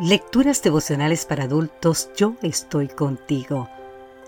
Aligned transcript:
Lecturas 0.00 0.62
devocionales 0.62 1.26
para 1.26 1.42
adultos, 1.42 2.10
yo 2.16 2.34
estoy 2.42 2.86
contigo. 2.86 3.68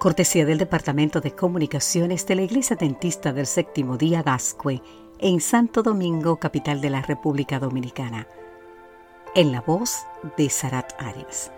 Cortesía 0.00 0.44
del 0.44 0.58
Departamento 0.58 1.20
de 1.20 1.36
Comunicaciones 1.36 2.26
de 2.26 2.34
la 2.34 2.42
Iglesia 2.42 2.74
Dentista 2.74 3.32
del 3.32 3.46
Séptimo 3.46 3.96
Día 3.96 4.24
Gascue, 4.24 4.82
en 5.20 5.40
Santo 5.40 5.84
Domingo, 5.84 6.40
capital 6.40 6.80
de 6.80 6.90
la 6.90 7.00
República 7.00 7.60
Dominicana. 7.60 8.26
En 9.36 9.52
la 9.52 9.60
voz 9.60 9.98
de 10.36 10.50
Sarat 10.50 11.00
Arias. 11.00 11.52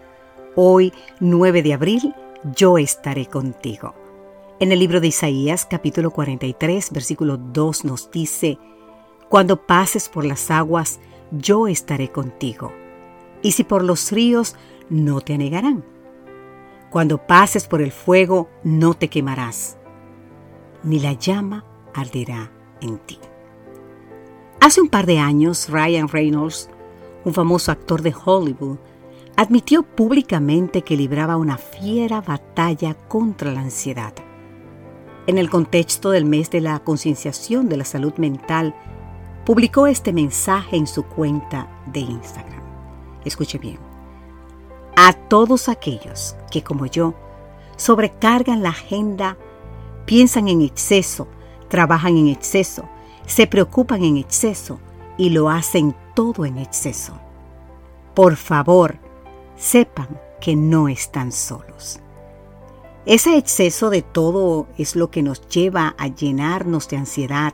Hoy, 0.55 0.93
9 1.21 1.63
de 1.63 1.73
abril, 1.73 2.15
yo 2.55 2.77
estaré 2.77 3.25
contigo. 3.25 3.95
En 4.61 4.71
el 4.71 4.81
libro 4.81 5.01
de 5.01 5.07
Isaías, 5.07 5.65
capítulo 5.65 6.11
43, 6.11 6.91
versículo 6.93 7.39
2 7.39 7.87
nos 7.87 8.11
dice, 8.11 8.59
Cuando 9.31 9.65
pases 9.65 10.11
por 10.11 10.27
las 10.27 10.51
aguas, 10.51 11.01
yo 11.31 11.69
estaré 11.69 12.11
contigo 12.11 12.84
y 13.45 13.53
si 13.53 13.63
por 13.63 13.85
los 13.85 14.11
ríos 14.11 14.57
no 14.89 15.21
te 15.21 15.35
anegarán. 15.35 15.85
Cuando 16.91 17.19
pases 17.19 17.69
por 17.69 17.83
el 17.83 17.93
fuego 17.93 18.49
no 18.65 18.95
te 18.95 19.09
quemarás, 19.09 19.77
ni 20.83 20.99
la 20.99 21.13
llama 21.13 21.65
arderá 21.95 22.51
en 22.81 22.99
ti. 22.99 23.19
Hace 24.61 24.81
un 24.81 24.89
par 24.89 25.07
de 25.07 25.19
años, 25.19 25.69
Ryan 25.69 26.09
Reynolds, 26.09 26.71
un 27.25 27.35
famoso 27.35 27.71
actor 27.71 28.01
de 28.01 28.15
Hollywood, 28.25 28.79
admitió 29.37 29.83
públicamente 29.83 30.83
que 30.83 30.97
libraba 30.97 31.37
una 31.37 31.59
fiera 31.59 32.23
batalla 32.23 32.95
contra 32.95 33.53
la 33.53 33.61
ansiedad. 33.61 34.15
En 35.27 35.37
el 35.37 35.51
contexto 35.51 36.11
del 36.11 36.25
mes 36.25 36.51
de 36.51 36.63
la 36.63 36.79
concienciación 36.79 37.69
de 37.69 37.77
la 37.77 37.85
salud 37.85 38.15
mental, 38.17 38.75
publicó 39.45 39.87
este 39.87 40.15
mensaje 40.15 40.77
en 40.77 40.87
su 40.87 41.03
cuenta 41.03 41.69
de 41.93 42.01
Instagram. 42.01 42.54
Escuche 43.25 43.59
bien. 43.59 43.79
A 44.97 45.13
todos 45.13 45.69
aquellos 45.69 46.37
que, 46.51 46.63
como 46.63 46.87
yo, 46.87 47.15
sobrecargan 47.77 48.63
la 48.63 48.71
agenda, 48.71 49.37
piensan 50.07 50.49
en 50.49 50.63
exceso, 50.63 51.27
trabajan 51.69 52.17
en 52.17 52.29
exceso, 52.29 52.89
se 53.27 53.47
preocupan 53.47 54.05
en 54.05 54.17
exceso 54.17 54.79
y 55.17 55.31
lo 55.31 55.51
hacen 55.51 55.95
todo 56.15 56.45
en 56.45 56.59
exceso. 56.59 57.19
Por 58.15 58.37
favor, 58.37 58.99
sepan 59.57 60.21
que 60.41 60.55
no 60.55 60.89
están 60.89 61.33
solos. 61.33 62.01
Ese 63.07 63.37
exceso 63.37 63.91
de 63.91 64.03
todo 64.03 64.67
es 64.79 64.97
lo 64.97 65.11
que 65.11 65.23
nos 65.23 65.47
lleva 65.49 65.95
a 65.99 66.07
llenarnos 66.09 66.89
de 66.89 66.97
ansiedad, 66.97 67.53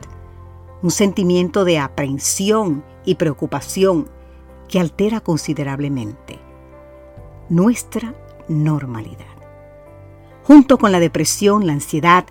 un 0.81 0.91
sentimiento 0.91 1.65
de 1.65 1.79
aprehensión 1.79 2.83
y 3.05 3.15
preocupación 3.15 4.09
que 4.71 4.79
altera 4.79 5.19
considerablemente 5.19 6.39
nuestra 7.49 8.15
normalidad. 8.47 9.25
Junto 10.43 10.77
con 10.79 10.91
la 10.91 10.99
depresión, 10.99 11.67
la 11.67 11.73
ansiedad 11.73 12.25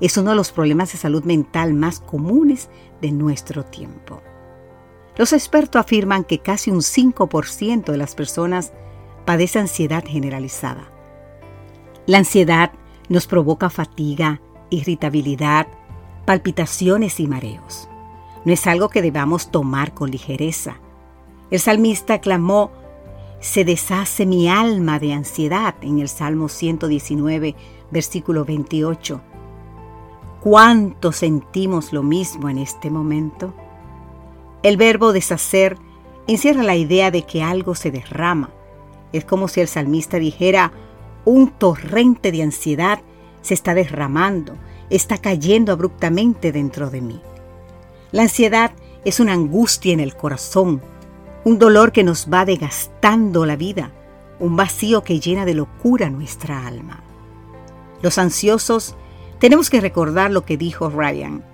es 0.00 0.18
uno 0.18 0.30
de 0.30 0.36
los 0.36 0.50
problemas 0.50 0.92
de 0.92 0.98
salud 0.98 1.24
mental 1.24 1.72
más 1.72 2.00
comunes 2.00 2.68
de 3.00 3.12
nuestro 3.12 3.64
tiempo. 3.64 4.20
Los 5.16 5.32
expertos 5.32 5.80
afirman 5.80 6.24
que 6.24 6.40
casi 6.40 6.72
un 6.72 6.80
5% 6.80 7.84
de 7.84 7.96
las 7.96 8.16
personas 8.16 8.72
padece 9.24 9.60
ansiedad 9.60 10.04
generalizada. 10.04 10.90
La 12.06 12.18
ansiedad 12.18 12.72
nos 13.08 13.28
provoca 13.28 13.70
fatiga, 13.70 14.40
irritabilidad, 14.68 15.68
palpitaciones 16.26 17.20
y 17.20 17.28
mareos. 17.28 17.88
No 18.44 18.52
es 18.52 18.66
algo 18.66 18.88
que 18.88 19.00
debamos 19.00 19.52
tomar 19.52 19.94
con 19.94 20.10
ligereza. 20.10 20.80
El 21.50 21.60
salmista 21.60 22.20
clamó, 22.20 22.70
se 23.40 23.64
deshace 23.64 24.24
mi 24.24 24.48
alma 24.48 24.98
de 24.98 25.12
ansiedad 25.12 25.74
en 25.82 25.98
el 25.98 26.08
Salmo 26.08 26.48
119, 26.48 27.54
versículo 27.90 28.44
28. 28.44 29.20
¿Cuánto 30.40 31.12
sentimos 31.12 31.92
lo 31.92 32.02
mismo 32.02 32.48
en 32.48 32.58
este 32.58 32.90
momento? 32.90 33.54
El 34.62 34.78
verbo 34.78 35.12
deshacer 35.12 35.76
encierra 36.26 36.62
la 36.62 36.76
idea 36.76 37.10
de 37.10 37.22
que 37.22 37.42
algo 37.42 37.74
se 37.74 37.90
derrama. 37.90 38.50
Es 39.12 39.24
como 39.26 39.48
si 39.48 39.60
el 39.60 39.68
salmista 39.68 40.18
dijera, 40.18 40.72
un 41.26 41.48
torrente 41.48 42.32
de 42.32 42.42
ansiedad 42.42 43.00
se 43.42 43.54
está 43.54 43.74
derramando, 43.74 44.56
está 44.88 45.18
cayendo 45.18 45.72
abruptamente 45.72 46.50
dentro 46.50 46.90
de 46.90 47.02
mí. 47.02 47.20
La 48.10 48.22
ansiedad 48.22 48.72
es 49.04 49.20
una 49.20 49.34
angustia 49.34 49.92
en 49.92 50.00
el 50.00 50.16
corazón, 50.16 50.80
un 51.44 51.58
dolor 51.58 51.92
que 51.92 52.04
nos 52.04 52.28
va 52.32 52.44
desgastando 52.44 53.44
la 53.44 53.56
vida, 53.56 53.92
un 54.40 54.56
vacío 54.56 55.04
que 55.04 55.20
llena 55.20 55.44
de 55.44 55.54
locura 55.54 56.08
nuestra 56.10 56.66
alma. 56.66 57.02
Los 58.02 58.18
ansiosos 58.18 58.96
tenemos 59.38 59.68
que 59.68 59.80
recordar 59.80 60.30
lo 60.30 60.44
que 60.44 60.56
dijo 60.56 60.88
Ryan. 60.88 61.44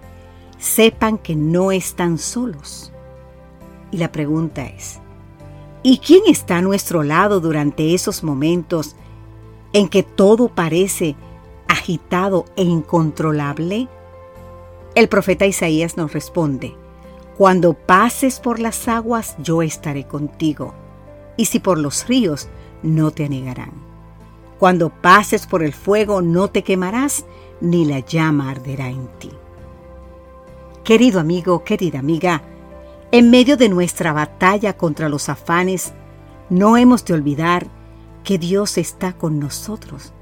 Sepan 0.58 1.18
que 1.18 1.34
no 1.34 1.72
están 1.72 2.18
solos. 2.18 2.92
Y 3.90 3.96
la 3.96 4.12
pregunta 4.12 4.64
es, 4.64 5.00
¿y 5.82 5.98
quién 5.98 6.22
está 6.28 6.58
a 6.58 6.62
nuestro 6.62 7.02
lado 7.02 7.40
durante 7.40 7.94
esos 7.94 8.22
momentos 8.22 8.94
en 9.72 9.88
que 9.88 10.02
todo 10.02 10.48
parece 10.48 11.16
agitado 11.66 12.44
e 12.56 12.62
incontrolable? 12.62 13.88
El 14.94 15.08
profeta 15.08 15.46
Isaías 15.46 15.96
nos 15.96 16.12
responde, 16.12 16.76
cuando 17.40 17.72
pases 17.72 18.38
por 18.38 18.60
las 18.60 18.86
aguas, 18.86 19.34
yo 19.38 19.62
estaré 19.62 20.06
contigo, 20.06 20.74
y 21.38 21.46
si 21.46 21.58
por 21.58 21.78
los 21.78 22.06
ríos, 22.06 22.50
no 22.82 23.12
te 23.12 23.24
anegarán. 23.24 23.72
Cuando 24.58 24.90
pases 24.90 25.46
por 25.46 25.62
el 25.62 25.72
fuego, 25.72 26.20
no 26.20 26.48
te 26.48 26.62
quemarás, 26.62 27.24
ni 27.62 27.86
la 27.86 28.00
llama 28.00 28.50
arderá 28.50 28.90
en 28.90 29.08
ti. 29.18 29.30
Querido 30.84 31.18
amigo, 31.18 31.64
querida 31.64 32.00
amiga, 32.00 32.42
en 33.10 33.30
medio 33.30 33.56
de 33.56 33.70
nuestra 33.70 34.12
batalla 34.12 34.76
contra 34.76 35.08
los 35.08 35.30
afanes, 35.30 35.94
no 36.50 36.76
hemos 36.76 37.06
de 37.06 37.14
olvidar 37.14 37.68
que 38.22 38.36
Dios 38.36 38.76
está 38.76 39.14
con 39.14 39.40
nosotros 39.40 40.12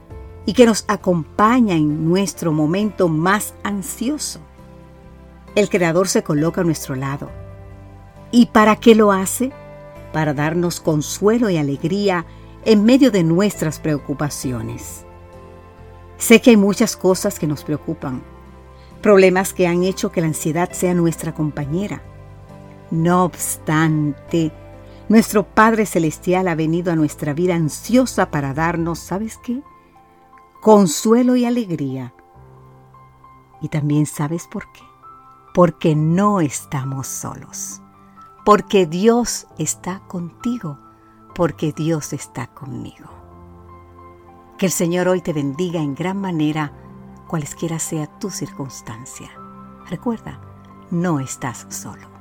y 0.47 0.53
que 0.53 0.67
nos 0.67 0.85
acompaña 0.87 1.75
en 1.75 2.09
nuestro 2.09 2.53
momento 2.53 3.09
más 3.09 3.55
ansioso. 3.65 4.39
El 5.55 5.69
Creador 5.69 6.09
se 6.09 6.23
coloca 6.23 6.61
a 6.61 6.65
nuestro 6.65 6.95
lado. 6.95 7.31
¿Y 8.31 8.47
para 8.47 8.77
qué 8.77 8.95
lo 8.95 9.13
hace? 9.13 9.53
Para 10.13 10.35
darnos 10.35 10.81
consuelo 10.81 11.49
y 11.51 11.57
alegría 11.57 12.27
en 12.65 12.85
medio 12.85 13.11
de 13.11 13.25
nuestras 13.25 13.79
preocupaciones. 13.79 15.05
Sé 16.19 16.41
que 16.41 16.51
hay 16.51 16.57
muchas 16.57 16.97
cosas 16.97 17.39
que 17.39 17.47
nos 17.47 17.65
preocupan, 17.65 18.23
problemas 19.01 19.55
que 19.55 19.67
han 19.67 19.85
hecho 19.85 20.11
que 20.11 20.21
la 20.21 20.27
ansiedad 20.27 20.71
sea 20.73 20.93
nuestra 20.95 21.35
compañera. 21.35 22.03
No 22.91 23.25
obstante, 23.25 24.53
nuestro 25.09 25.45
Padre 25.45 25.87
Celestial 25.87 26.49
ha 26.49 26.55
venido 26.55 26.93
a 26.93 26.97
nuestra 26.97 27.33
vida 27.33 27.55
ansiosa 27.55 28.31
para 28.31 28.53
darnos, 28.53 28.99
¿sabes 28.99 29.39
qué? 29.39 29.63
Consuelo 30.61 31.37
y 31.37 31.45
alegría. 31.45 32.13
Y 33.63 33.69
también 33.69 34.07
sabes 34.07 34.47
por 34.47 34.71
qué 34.73 34.88
porque 35.59 35.97
no 35.97 36.41
estamos 36.41 37.09
solos, 37.09 37.83
porque 38.45 38.87
Dios 38.87 39.49
está 39.59 39.99
contigo, 40.07 40.79
porque 41.35 41.73
Dios 41.73 42.13
está 42.13 42.47
conmigo. 42.47 43.11
Que 44.57 44.67
el 44.67 44.71
Señor 44.71 45.09
hoy 45.09 45.21
te 45.21 45.33
bendiga 45.33 45.81
en 45.81 45.97
gran 45.97 46.21
manera, 46.21 46.73
cualesquiera 47.27 47.81
sea 47.81 48.07
tu 48.21 48.31
circunstancia. 48.31 49.33
Recuerda, 49.91 50.41
no 50.93 51.19
estás 51.19 51.67
solo. 51.71 52.18